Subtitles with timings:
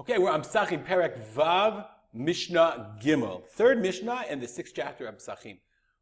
[0.00, 5.18] Okay, we're on Psachim Perek Vav Mishnah Gimel, third Mishnah in the sixth chapter of
[5.18, 5.58] Psachim.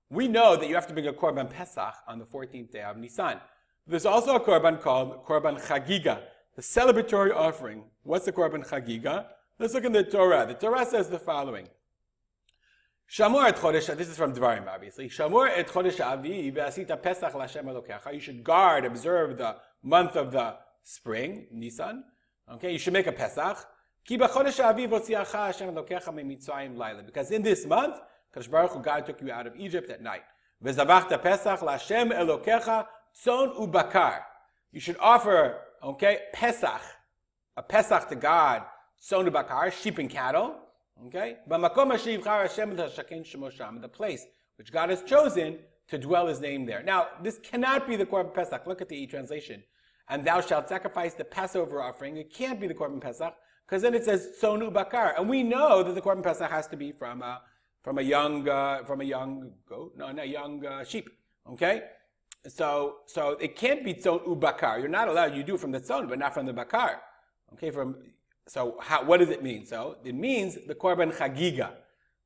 [0.09, 2.97] We know that you have to bring a Korban Pesach on the 14th day of
[2.97, 3.41] Nisan.
[3.89, 6.21] There's also a Korban called Korban Chagiga,
[6.55, 7.83] the celebratory offering.
[8.05, 9.27] What's the Korban Chagiga?
[9.59, 10.47] Let's look in the Torah.
[10.47, 11.67] The Torah says the following.
[13.11, 15.09] Shamor et chodesh, this is from Dvarim, obviously.
[15.09, 18.15] Shamor et chodesh aviv ve'asita pesach l'Hashem Elokecha.
[18.15, 20.55] You should guard, observe the month of the
[20.85, 22.05] spring, Nisan.
[22.49, 23.67] Okay, you should make a Pesach.
[24.09, 24.51] Because
[27.31, 28.01] in this month,
[28.35, 30.23] Kadosh Baruch Hu, God took you out of Egypt at night.
[30.65, 32.87] Vezavachta Pesach Elokecha
[33.25, 34.21] Tzon Ubakar.
[34.73, 36.81] You should offer, okay, Pesach,
[37.57, 38.63] a Pesach to God,
[39.03, 40.57] Tzon Ubakar, sheep and cattle,
[41.07, 41.37] okay?
[41.49, 46.83] B'makom Hashem the place which God has chosen to dwell His name there.
[46.83, 48.67] Now, this cannot be the Korban Pesach.
[48.67, 49.63] Look at the e translation.
[50.09, 52.17] And thou shalt sacrifice the Passover offering.
[52.17, 53.35] It can't be the Korban Pesach
[53.69, 56.77] because then it says sonu bakar, and we know that the korban pesach has to
[56.77, 57.43] be from a
[57.83, 61.11] from a young uh, from a young goat, no, not a young uh, sheep.
[61.53, 61.83] Okay,
[62.47, 64.79] so so it can't be sonu bakar.
[64.79, 65.35] You're not allowed.
[65.35, 67.03] You do from the son, but not from the bakar.
[67.53, 67.97] Okay, from
[68.47, 69.67] so how, what does it mean?
[69.67, 71.73] So it means the korban chagiga.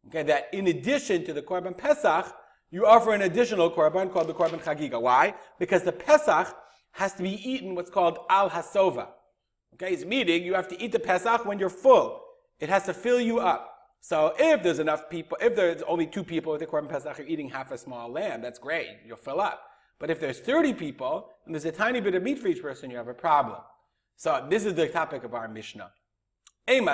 [0.09, 2.33] Okay, that in addition to the korban pesach,
[2.71, 5.01] you offer an additional korban called the korban chagiga.
[5.01, 5.35] Why?
[5.59, 6.57] Because the pesach
[6.93, 9.09] has to be eaten what's called al hasova.
[9.75, 12.23] Okay, it's meaning you have to eat the Pesach when you're full.
[12.61, 13.69] It has to fill you up.
[14.01, 17.27] So if there's enough people, if there's only two people with the Korban Pesach, you're
[17.27, 18.89] eating half a small lamb, that's great.
[19.07, 19.63] You'll fill up.
[19.99, 22.91] But if there's 30 people and there's a tiny bit of meat for each person,
[22.91, 23.61] you have a problem.
[24.17, 25.93] So this is the topic of our Mishnah.
[26.67, 26.85] When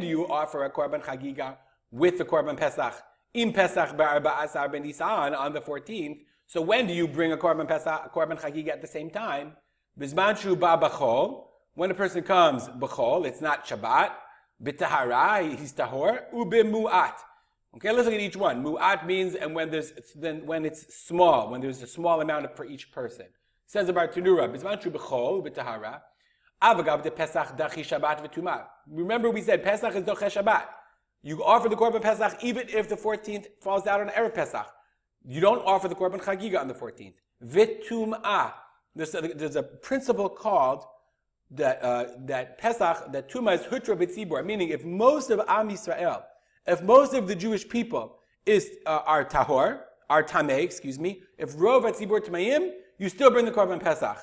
[0.00, 1.56] do you offer a Korban Chagiga
[1.90, 2.94] with the Korban Pesach?
[3.34, 6.20] In Pesach ben Nisan on the 14th.
[6.46, 9.52] So when do you bring a Korban Pesach, Korban Chagiga at the same time?
[9.98, 11.44] Bizman ba b'chol.
[11.74, 14.10] When a person comes b'chol, it's not Shabbat.
[14.62, 16.30] B'tahara, he's tahor.
[16.34, 17.14] Ubimu'at.
[17.76, 18.62] Okay, let's look at each one.
[18.62, 22.66] Mu'at means and when there's then when it's small, when there's a small amount for
[22.66, 23.26] each person.
[23.64, 26.00] Says Bartenura, Bizman shu b'chol b'tahara.
[26.62, 28.64] Avagav de Pesach dachi Shabbat v'tumah.
[28.90, 30.64] Remember we said Pesach is doche Shabbat.
[31.22, 34.66] You offer the Korban Pesach even if the 14th falls out on Erev Pesach.
[35.24, 37.14] You don't offer the Korban Chagiga on the 14th.
[37.42, 38.52] V'tumah.
[38.96, 40.84] There's a, there's a principle called
[41.50, 46.22] that, uh, that Pesach, that Tuma is Hutra B'tzibur, meaning if most of Am Yisrael,
[46.66, 51.54] if most of the Jewish people is, uh, are Tahor, are Tameh, excuse me, if
[51.56, 54.16] Rov Atzibur Tmayim, you still bring the Korban Pesach.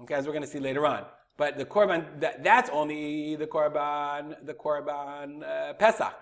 [0.00, 1.04] Okay, as we're going to see later on.
[1.36, 6.14] But the Korban, that, that's only the Korban, the Korban uh, Pesach.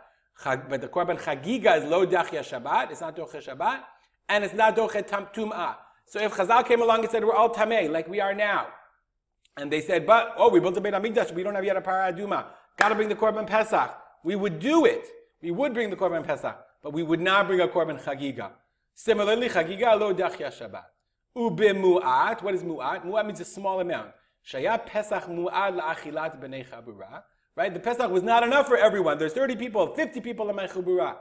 [0.44, 3.80] But the Korban Chagiga is Lo Dachya Shabbat, it's not Doche Shabbat,
[4.28, 5.76] and it's not Doche Tum'ah.
[6.06, 8.68] So if Chazal came along and said we're all tamei, like we are now,
[9.56, 11.80] and they said, but oh, we built a Beit Hamikdash, we don't have yet a
[11.80, 13.96] Parah Aduma, got to bring the Korban Pesach.
[14.24, 15.06] We would do it.
[15.42, 18.50] We would bring the Korban Pesach, but we would not bring a Korban Chagiga.
[18.94, 20.84] Similarly, Chagiga lo dachya Shabbat.
[21.36, 22.42] Ube mu'at.
[22.42, 23.04] What is mu'at?
[23.04, 24.10] Mu'at means a small amount.
[24.46, 27.22] Shaya Pesach mu'at la'achilat b'nei chabura.
[27.56, 27.72] Right?
[27.72, 29.18] The Pesach was not enough for everyone.
[29.18, 31.16] There's 30 people, 50 people in my chabura.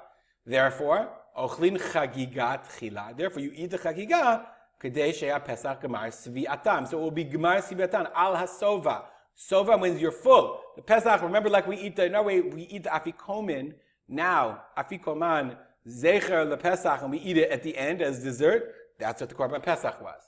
[0.45, 3.15] Therefore, ochlin chagigat chila.
[3.15, 4.45] Therefore, you eat the chagiga
[4.91, 6.87] Pesach Gemar Sviatam.
[6.87, 9.05] So it will be Gemar Sviatam, Al Hasova.
[9.35, 10.59] Sova means you're full.
[10.75, 13.73] The Pesach, remember like we eat the, no way, we eat the Afikomen
[14.07, 15.57] now, Afikoman,
[15.87, 18.73] Zecher the Pesach, and we eat it at the end as dessert.
[18.99, 20.21] That's what the Korban Pesach was.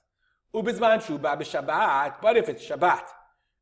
[0.54, 3.04] Ubizman Shuba b'Shabbat, but if it's Shabbat,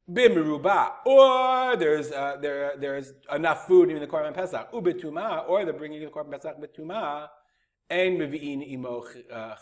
[0.09, 5.73] b'meruba, or there's uh, there there's enough food in the Korban Pesach, ubituma, or they're
[5.73, 7.27] bringing the Korban Pesach betuma,
[7.93, 9.05] and mevi'in imo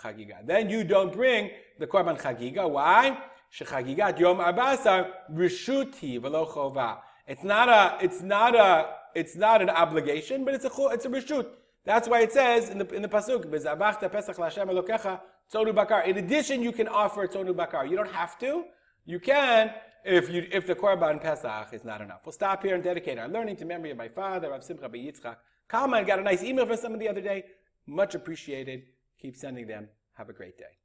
[0.02, 0.38] chagiga.
[0.46, 2.69] Then you don't bring the korban chagiga.
[2.69, 3.18] Why?
[3.56, 5.00] Shechagigat yom arbasar
[5.34, 7.00] rishuti v'lo chova.
[7.28, 8.03] It's not a.
[8.06, 8.72] It's not a.
[9.14, 10.72] It's not an obligation, but it's a.
[10.96, 11.47] It's a rishut.
[11.84, 15.19] That's why it says in the in the pasuk bezabachta pesach l'Hashem elokecha
[15.53, 16.03] tzonu bakar.
[16.03, 17.86] In addition, you can offer tzonu bakar.
[17.86, 18.63] You don't have to.
[19.06, 19.74] You can
[20.06, 22.22] if you if the korban pesach is not enough.
[22.25, 25.38] We'll stop here and dedicate our learning to memory of my father, Rav Simcha Yitzchak.
[25.69, 27.45] Kalman got a nice email from someone the other day.
[27.86, 28.83] Much appreciated.
[29.22, 29.89] Keep sending them.
[30.13, 30.78] Have a great day.